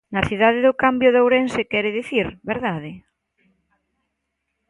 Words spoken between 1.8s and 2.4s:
dicir,